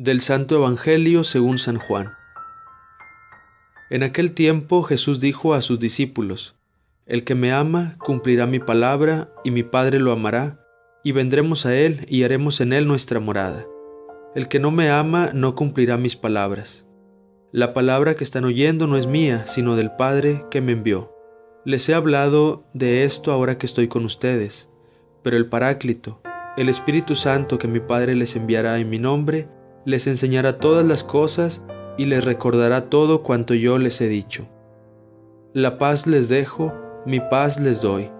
[0.00, 2.12] Del Santo Evangelio según San Juan.
[3.90, 6.54] En aquel tiempo Jesús dijo a sus discípulos,
[7.04, 10.64] El que me ama cumplirá mi palabra, y mi Padre lo amará,
[11.02, 13.66] y vendremos a él y haremos en él nuestra morada.
[14.36, 16.86] El que no me ama no cumplirá mis palabras.
[17.50, 21.12] La palabra que están oyendo no es mía, sino del Padre que me envió.
[21.64, 24.70] Les he hablado de esto ahora que estoy con ustedes,
[25.24, 26.22] pero el Paráclito,
[26.56, 29.48] el Espíritu Santo que mi Padre les enviará en mi nombre,
[29.88, 31.64] les enseñará todas las cosas
[31.96, 34.46] y les recordará todo cuanto yo les he dicho.
[35.54, 36.74] La paz les dejo,
[37.06, 38.10] mi paz les doy.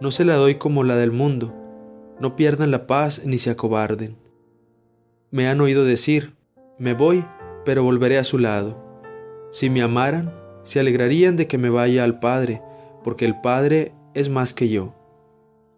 [0.00, 1.54] No se la doy como la del mundo.
[2.20, 4.16] No pierdan la paz ni se acobarden.
[5.30, 6.36] Me han oído decir,
[6.78, 7.22] me voy,
[7.66, 8.82] pero volveré a su lado.
[9.52, 12.62] Si me amaran, se alegrarían de que me vaya al Padre,
[13.02, 14.94] porque el Padre es más que yo.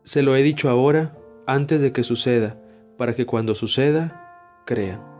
[0.05, 1.19] Se lo he dicho ahora,
[1.49, 2.61] antes de que suceda,
[2.97, 5.16] para que cuando suceda, crean.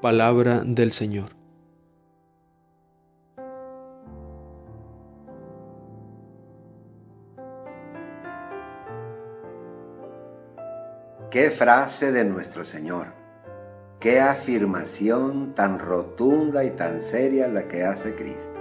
[0.00, 1.30] Palabra del Señor.
[11.30, 13.06] Qué frase de nuestro Señor.
[13.98, 18.60] Qué afirmación tan rotunda y tan seria la que hace Cristo.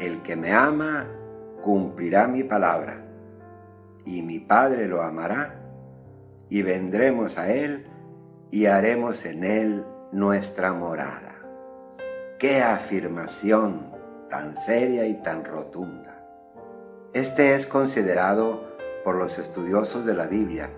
[0.00, 1.06] El que me ama
[1.60, 3.04] cumplirá mi palabra,
[4.04, 5.60] y mi Padre lo amará,
[6.48, 7.86] y vendremos a Él
[8.50, 11.34] y haremos en Él nuestra morada.
[12.38, 13.90] Qué afirmación
[14.28, 16.22] tan seria y tan rotunda.
[17.14, 18.62] Este es considerado
[19.04, 20.70] por los estudiosos de la Biblia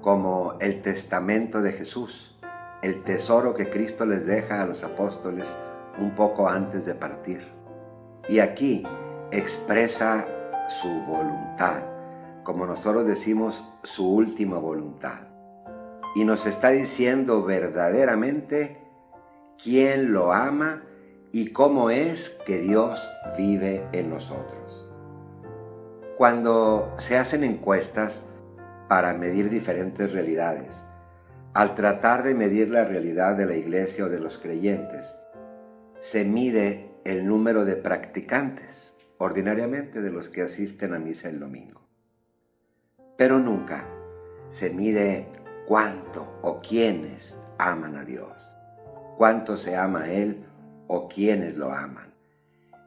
[0.00, 2.38] como el testamento de Jesús,
[2.82, 5.56] el tesoro que Cristo les deja a los apóstoles
[5.98, 7.48] un poco antes de partir.
[8.28, 8.86] Y aquí
[9.32, 10.24] expresa
[10.80, 11.82] su voluntad,
[12.44, 15.28] como nosotros decimos su última voluntad
[16.14, 18.78] y nos está diciendo verdaderamente
[19.62, 20.84] quién lo ama
[21.32, 24.88] y cómo es que Dios vive en nosotros.
[26.16, 28.24] Cuando se hacen encuestas
[28.88, 30.84] para medir diferentes realidades,
[31.54, 35.16] al tratar de medir la realidad de la iglesia o de los creyentes,
[36.00, 41.82] se mide el número de practicantes, ordinariamente de los que asisten a misa el domingo.
[43.16, 43.84] Pero nunca
[44.48, 45.26] se mide
[45.68, 48.56] cuánto o quiénes aman a Dios,
[49.18, 50.46] cuánto se ama a Él
[50.86, 52.14] o quiénes lo aman.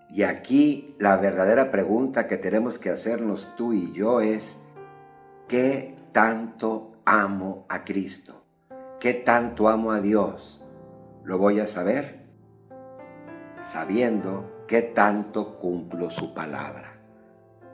[0.10, 4.58] Y aquí la verdadera pregunta que tenemos que hacernos tú y yo es,
[5.48, 8.42] ¿qué tanto amo a Cristo?
[9.00, 10.66] ¿Qué tanto amo a Dios?
[11.24, 12.26] ¿Lo voy a saber?
[13.62, 17.00] Sabiendo qué tanto cumplo su palabra,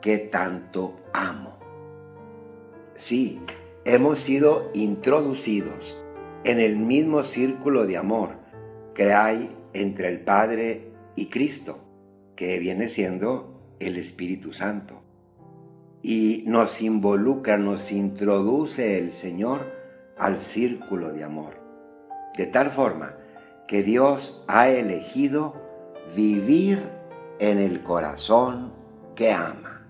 [0.02, 1.58] qué tanto amo.
[2.94, 3.40] Sí,
[3.88, 5.98] hemos sido introducidos
[6.44, 8.32] en el mismo círculo de amor
[8.94, 11.78] que hay entre el Padre y Cristo,
[12.36, 15.00] que viene siendo el Espíritu Santo.
[16.02, 19.72] Y nos involucra, nos introduce el Señor
[20.18, 21.54] al círculo de amor.
[22.36, 23.14] De tal forma
[23.66, 25.54] que Dios ha elegido
[26.14, 26.82] vivir
[27.38, 28.70] en el corazón
[29.14, 29.86] que ama.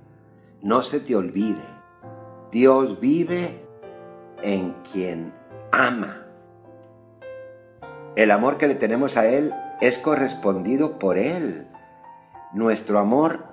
[0.63, 1.67] No se te olvide,
[2.53, 3.68] Dios vive
[4.43, 5.33] en quien
[5.73, 6.27] ama.
[8.17, 11.69] El amor que le tenemos a Él es correspondido por Él.
[12.53, 13.45] Nuestro amor,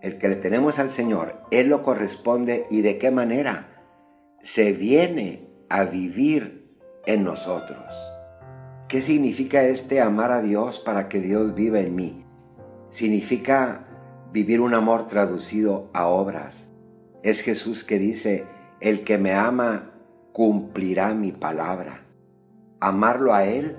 [0.00, 3.68] el que le tenemos al Señor, Él lo corresponde y de qué manera
[4.42, 7.94] se viene a vivir en nosotros.
[8.88, 12.24] ¿Qué significa este amar a Dios para que Dios viva en mí?
[12.90, 13.86] Significa
[14.32, 16.70] vivir un amor traducido a obras.
[17.22, 18.46] Es Jesús que dice,
[18.80, 19.93] el que me ama
[20.34, 22.04] cumplirá mi palabra.
[22.80, 23.76] Amarlo a Él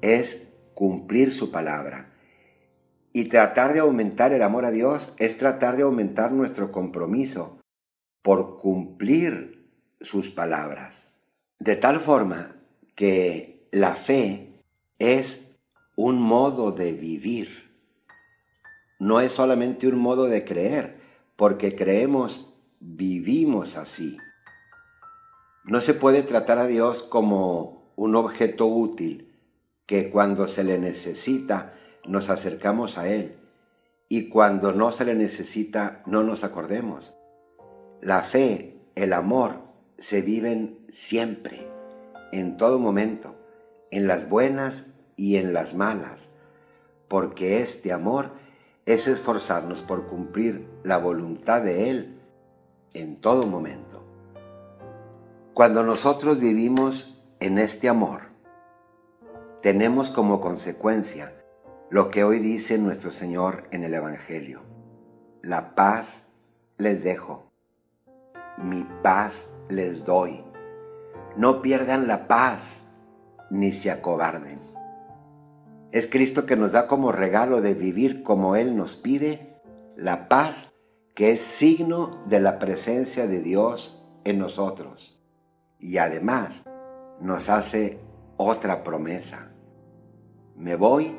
[0.00, 2.12] es cumplir su palabra.
[3.12, 7.60] Y tratar de aumentar el amor a Dios es tratar de aumentar nuestro compromiso
[8.20, 9.70] por cumplir
[10.00, 11.22] sus palabras.
[11.60, 12.56] De tal forma
[12.96, 14.60] que la fe
[14.98, 15.56] es
[15.94, 17.70] un modo de vivir.
[18.98, 20.98] No es solamente un modo de creer,
[21.36, 24.18] porque creemos, vivimos así.
[25.64, 29.38] No se puede tratar a Dios como un objeto útil
[29.86, 31.74] que cuando se le necesita
[32.04, 33.36] nos acercamos a Él
[34.08, 37.16] y cuando no se le necesita no nos acordemos.
[38.00, 39.60] La fe, el amor
[39.98, 41.68] se viven siempre,
[42.32, 43.36] en todo momento,
[43.92, 46.32] en las buenas y en las malas,
[47.06, 48.32] porque este amor
[48.84, 52.18] es esforzarnos por cumplir la voluntad de Él
[52.94, 54.01] en todo momento.
[55.54, 58.22] Cuando nosotros vivimos en este amor,
[59.60, 61.34] tenemos como consecuencia
[61.90, 64.62] lo que hoy dice nuestro Señor en el Evangelio.
[65.42, 66.32] La paz
[66.78, 67.52] les dejo,
[68.56, 70.42] mi paz les doy.
[71.36, 72.90] No pierdan la paz
[73.50, 74.58] ni se acobarden.
[75.90, 79.60] Es Cristo que nos da como regalo de vivir como Él nos pide
[79.96, 80.72] la paz
[81.14, 85.21] que es signo de la presencia de Dios en nosotros.
[85.82, 86.64] Y además
[87.20, 87.98] nos hace
[88.36, 89.52] otra promesa.
[90.56, 91.18] Me voy,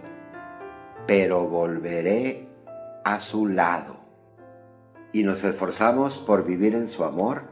[1.06, 2.48] pero volveré
[3.04, 3.98] a su lado.
[5.12, 7.44] Y nos esforzamos por vivir en su amor,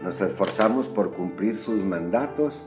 [0.00, 2.66] nos esforzamos por cumplir sus mandatos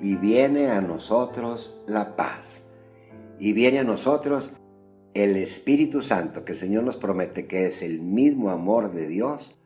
[0.00, 2.66] y viene a nosotros la paz.
[3.38, 4.60] Y viene a nosotros
[5.14, 9.59] el Espíritu Santo que el Señor nos promete que es el mismo amor de Dios,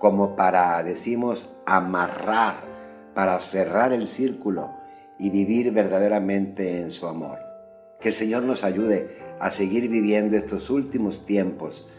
[0.00, 2.56] como para, decimos, amarrar,
[3.14, 4.70] para cerrar el círculo
[5.18, 7.38] y vivir verdaderamente en su amor.
[8.00, 11.92] Que el Señor nos ayude a seguir viviendo estos últimos tiempos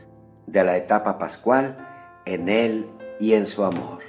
[0.47, 1.77] de la etapa pascual
[2.25, 2.87] en Él
[3.19, 3.99] y en su amor.